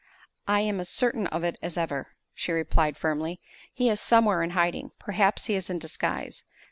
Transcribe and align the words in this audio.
"I 0.47 0.61
am 0.61 0.79
as 0.79 0.89
certain 0.89 1.27
of 1.27 1.43
it 1.43 1.59
as 1.61 1.77
ever," 1.77 2.15
she 2.33 2.51
replied, 2.51 2.97
firmly. 2.97 3.39
"He 3.71 3.87
is 3.87 4.01
somewhere 4.01 4.41
in 4.41 4.49
hiding; 4.57 4.93
perhaps 4.97 5.45
he 5.45 5.53
is 5.53 5.69
in 5.69 5.77
disguise. 5.77 6.43